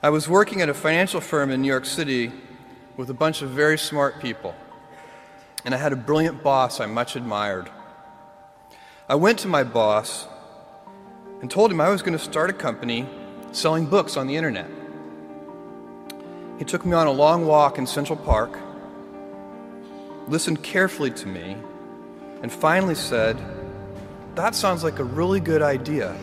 [0.00, 2.30] I was working at a financial firm in New York City
[2.96, 4.54] with a bunch of very smart people,
[5.64, 7.68] and I had a brilliant boss I much admired.
[9.08, 10.28] I went to my boss
[11.40, 13.08] and told him I was going to start a company
[13.50, 14.70] selling books on the internet.
[16.60, 18.56] He took me on a long walk in Central Park,
[20.28, 21.56] listened carefully to me,
[22.42, 23.36] and finally said,
[24.36, 26.16] That sounds like a really good idea,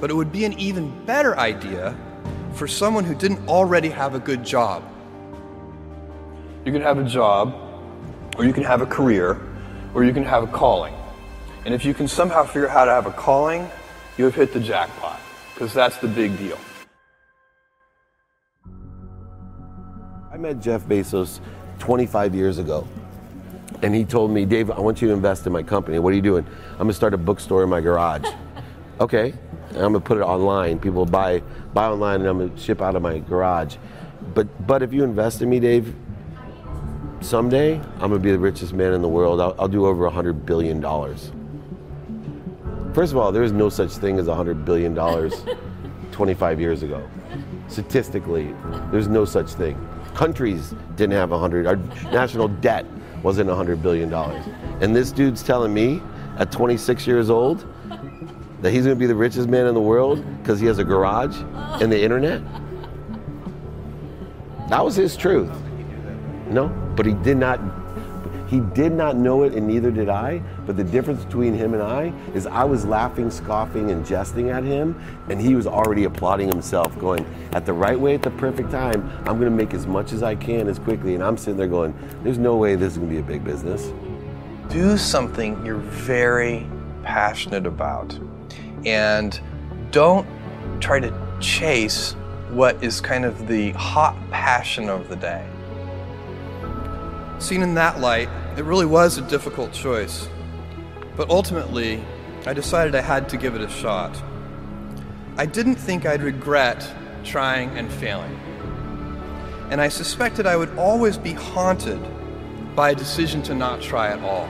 [0.00, 1.96] but it would be an even better idea
[2.54, 4.82] for someone who didn't already have a good job.
[6.64, 7.54] You can have a job,
[8.36, 9.40] or you can have a career,
[9.94, 10.94] or you can have a calling.
[11.64, 13.68] And if you can somehow figure out how to have a calling,
[14.18, 15.20] you have hit the jackpot,
[15.54, 16.58] because that's the big deal.
[20.32, 21.40] I met Jeff Bezos
[21.78, 22.86] 25 years ago.
[23.82, 25.98] And he told me, Dave, I want you to invest in my company.
[25.98, 26.46] What are you doing?
[26.72, 28.26] I'm going to start a bookstore in my garage.
[29.00, 29.34] okay.
[29.70, 30.78] And I'm going to put it online.
[30.78, 31.40] People buy
[31.72, 33.76] buy online and I'm going to ship out of my garage.
[34.34, 35.94] But but if you invest in me, Dave,
[37.20, 39.40] someday I'm going to be the richest man in the world.
[39.40, 41.32] I'll, I'll do over a 100 billion dollars.
[42.94, 45.44] First of all, there is no such thing as a 100 billion dollars
[46.12, 47.08] 25 years ago.
[47.68, 48.54] Statistically,
[48.90, 49.78] there's no such thing.
[50.14, 51.66] Countries didn't have a 100.
[51.68, 51.76] Our
[52.10, 52.84] national debt
[53.22, 54.44] wasn't a 100 billion dollars.
[54.80, 56.02] And this dude's telling me
[56.38, 57.64] at 26 years old
[58.62, 60.84] that he's going to be the richest man in the world because he has a
[60.84, 61.36] garage
[61.82, 62.42] and the internet.
[64.68, 65.50] That was his truth.
[66.48, 67.60] No, but he did not
[68.50, 70.42] he did not know it, and neither did I.
[70.66, 74.64] But the difference between him and I is I was laughing, scoffing, and jesting at
[74.64, 78.72] him, and he was already applauding himself, going, At the right way, at the perfect
[78.72, 81.14] time, I'm to make as much as I can as quickly.
[81.14, 81.94] And I'm sitting there going,
[82.24, 83.92] There's no way this is to be a big business.
[84.68, 86.66] Do something you're very
[87.04, 88.18] passionate about,
[88.86, 89.40] and
[89.90, 90.26] don't
[90.80, 92.14] try to chase
[92.50, 95.46] what is kind of the hot passion of the day.
[97.38, 100.28] Seen in that light, it really was a difficult choice.
[101.16, 102.04] But ultimately,
[102.46, 104.20] I decided I had to give it a shot.
[105.36, 106.86] I didn't think I'd regret
[107.24, 108.38] trying and failing.
[109.70, 112.00] And I suspected I would always be haunted
[112.74, 114.48] by a decision to not try at all.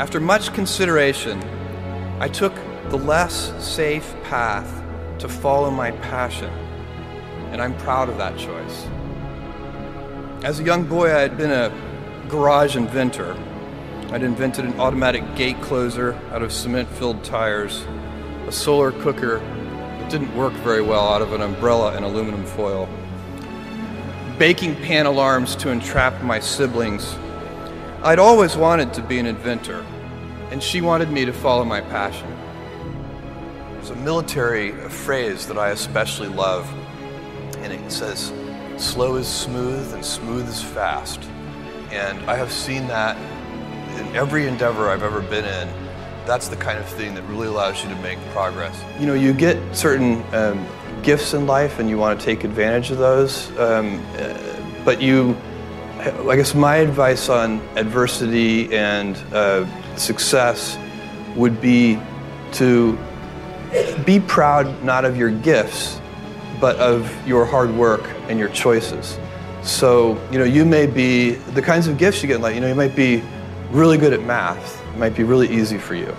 [0.00, 1.42] After much consideration,
[2.20, 2.54] I took
[2.88, 4.82] the less safe path
[5.18, 6.48] to follow my passion,
[7.52, 8.86] and I'm proud of that choice.
[10.42, 11.70] As a young boy, I had been a
[12.30, 13.36] garage inventor.
[14.10, 17.84] I'd invented an automatic gate closer out of cement filled tires,
[18.46, 22.88] a solar cooker that didn't work very well out of an umbrella and aluminum foil,
[24.38, 27.18] baking pan alarms to entrap my siblings.
[28.02, 29.84] I'd always wanted to be an inventor,
[30.50, 32.34] and she wanted me to follow my passion.
[33.74, 36.66] There's a military phrase that I especially love,
[37.58, 38.32] and it says,
[38.78, 41.28] slow is smooth and smooth is fast.
[41.90, 43.18] And I have seen that
[43.98, 45.68] in every endeavor I've ever been in.
[46.24, 48.82] That's the kind of thing that really allows you to make progress.
[48.98, 50.66] You know, you get certain um,
[51.02, 54.38] gifts in life and you want to take advantage of those, um, uh,
[54.86, 55.36] but you,
[56.00, 59.66] I guess my advice on adversity and uh,
[59.96, 60.78] success
[61.36, 61.98] would be
[62.52, 62.98] to
[64.06, 66.00] be proud not of your gifts,
[66.58, 69.18] but of your hard work and your choices.
[69.62, 72.62] So, you know, you may be, the kinds of gifts you get in life, you
[72.62, 73.22] know, you might be
[73.70, 74.82] really good at math.
[74.94, 76.16] It might be really easy for you.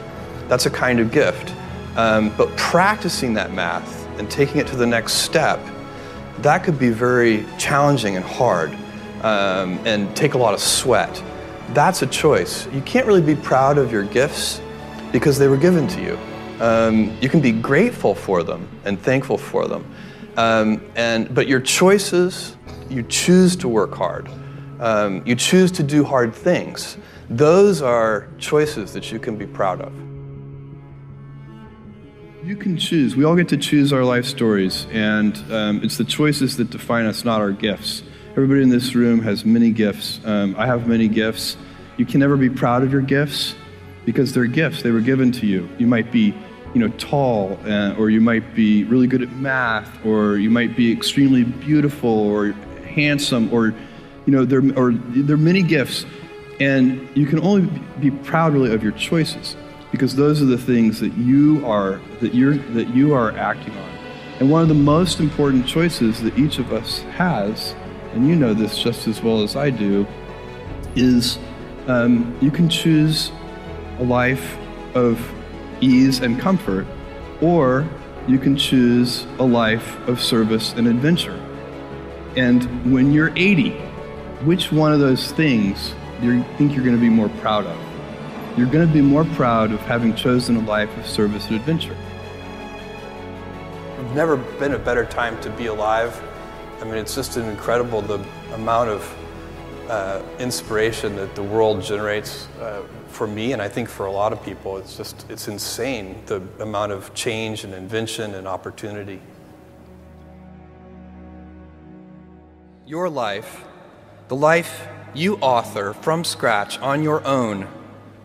[0.48, 1.54] That's a kind of gift.
[1.96, 5.60] Um, but practicing that math and taking it to the next step,
[6.40, 8.78] that could be very challenging and hard
[9.24, 11.24] um, and take a lot of sweat.
[11.70, 12.68] That's a choice.
[12.68, 14.62] You can't really be proud of your gifts
[15.12, 16.20] because they were given to you.
[16.60, 19.86] Um, you can be grateful for them and thankful for them.
[20.38, 22.56] Um, and, but your choices,
[22.90, 24.30] you choose to work hard.
[24.80, 26.98] Um, you choose to do hard things.
[27.30, 29.94] Those are choices that you can be proud of.
[32.44, 33.16] You can choose.
[33.16, 37.06] We all get to choose our life stories, and um, it's the choices that define
[37.06, 38.02] us, not our gifts.
[38.32, 40.22] Everybody in this room has many gifts.
[40.24, 41.58] Um, I have many gifts.
[41.98, 43.56] You can never be proud of your gifts
[44.06, 44.82] because they're gifts.
[44.82, 45.70] They were given to you.
[45.78, 46.34] You might be
[46.74, 50.78] you know, tall, uh, or you might be really good at math, or you might
[50.78, 52.54] be extremely beautiful or
[52.96, 53.74] handsome, or
[54.26, 56.06] you know, there or there are many gifts,
[56.60, 57.70] and you can only
[58.00, 59.58] be proud really of your choices
[59.92, 63.90] because those are the things that you are that you're that you are acting on.
[64.40, 67.76] And one of the most important choices that each of us has,
[68.14, 70.06] and you know this just as well as I do,
[70.96, 71.40] is
[71.88, 73.32] um, you can choose
[74.00, 74.58] a life
[74.96, 75.20] of
[75.82, 76.86] ease and comfort,
[77.42, 77.88] or
[78.28, 81.40] you can choose a life of service and adventure.
[82.36, 83.72] And when you're 80,
[84.46, 87.78] which one of those things do you think you're going to be more proud of?
[88.58, 91.96] You're going to be more proud of having chosen a life of service and adventure.
[93.98, 96.22] There's never been a better time to be alive.
[96.82, 98.20] I mean, it's just incredible the
[98.54, 99.16] amount of
[99.88, 104.34] uh, inspiration that the world generates uh, for me, and I think for a lot
[104.34, 104.78] of people.
[104.78, 109.22] It's just it's insane the amount of change and invention and opportunity.
[112.88, 113.64] Your life,
[114.28, 117.68] the life you author from scratch on your own,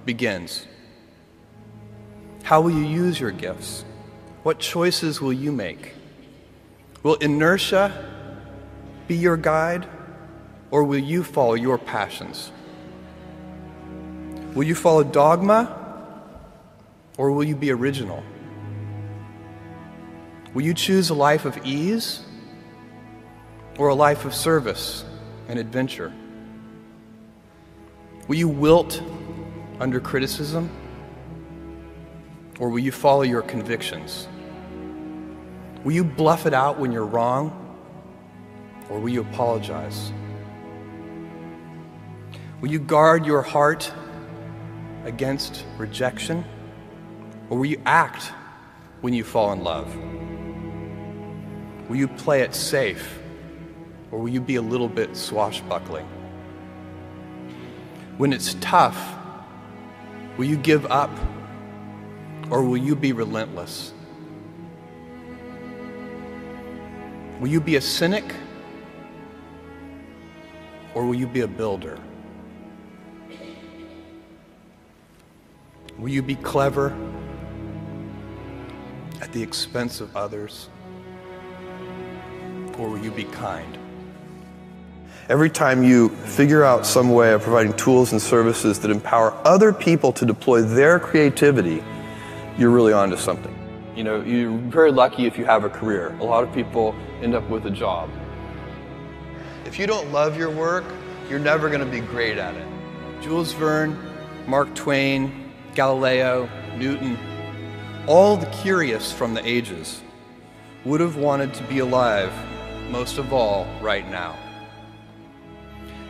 [0.06, 0.66] begins.
[2.44, 3.84] How will you use your gifts?
[4.44, 5.92] What choices will you make?
[7.02, 8.14] Will inertia
[9.06, 9.86] be your guide,
[10.70, 12.50] or will you follow your passions?
[14.54, 15.76] Will you follow dogma,
[17.16, 18.22] or will you be original?
[20.54, 22.22] Will you choose a life of ease,
[23.78, 25.04] or a life of service
[25.48, 26.12] and adventure?
[28.28, 29.02] Will you wilt
[29.78, 30.70] under criticism?
[32.58, 34.26] Or will you follow your convictions?
[35.84, 37.65] Will you bluff it out when you're wrong?
[38.88, 40.12] Or will you apologize?
[42.60, 43.92] Will you guard your heart
[45.04, 46.44] against rejection?
[47.50, 48.32] Or will you act
[49.00, 49.94] when you fall in love?
[51.88, 53.18] Will you play it safe?
[54.10, 56.06] Or will you be a little bit swashbuckling?
[58.16, 59.14] When it's tough,
[60.36, 61.10] will you give up?
[62.50, 63.92] Or will you be relentless?
[67.40, 68.24] Will you be a cynic?
[70.96, 71.98] Or will you be a builder?
[75.98, 76.96] Will you be clever
[79.20, 80.70] at the expense of others?
[82.78, 83.76] Or will you be kind?
[85.28, 89.74] Every time you figure out some way of providing tools and services that empower other
[89.74, 91.84] people to deploy their creativity,
[92.56, 93.54] you're really onto something.
[93.94, 96.16] You know, you're very lucky if you have a career.
[96.20, 98.08] A lot of people end up with a job.
[99.66, 100.84] If you don't love your work,
[101.28, 102.66] you're never going to be great at it.
[103.20, 103.98] Jules Verne,
[104.46, 107.18] Mark Twain, Galileo, Newton,
[108.06, 110.02] all the curious from the ages
[110.84, 112.32] would have wanted to be alive,
[112.90, 114.38] most of all, right now.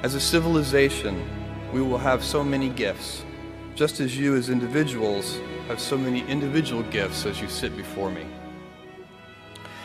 [0.03, 1.25] As a civilization,
[1.73, 3.25] we will have so many gifts,
[3.75, 8.27] just as you as individuals have so many individual gifts as you sit before me.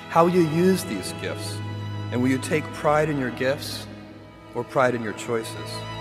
[0.10, 1.56] How you use these gifts?
[2.12, 3.88] And will you take pride in your gifts
[4.54, 6.01] or pride in your choices?